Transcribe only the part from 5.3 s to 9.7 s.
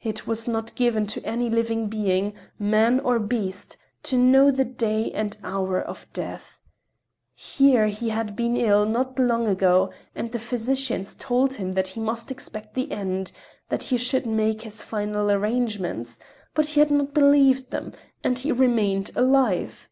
hour of death. Here had he been ill not long